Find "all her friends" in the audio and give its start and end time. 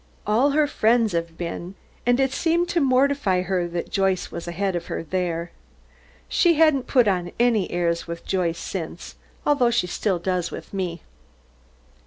0.25-1.11